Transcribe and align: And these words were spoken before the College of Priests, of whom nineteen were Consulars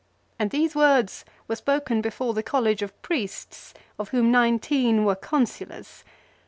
And 0.39 0.49
these 0.49 0.73
words 0.73 1.25
were 1.47 1.57
spoken 1.57 2.01
before 2.01 2.33
the 2.33 2.41
College 2.41 2.81
of 2.81 2.99
Priests, 3.03 3.71
of 3.99 4.09
whom 4.09 4.31
nineteen 4.31 5.05
were 5.05 5.15
Consulars 5.15 6.03